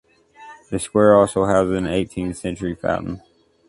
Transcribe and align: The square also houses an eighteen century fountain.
The 0.71 0.79
square 0.79 1.15
also 1.15 1.45
houses 1.45 1.73
an 1.77 1.85
eighteen 1.85 2.33
century 2.33 2.73
fountain. 2.73 3.21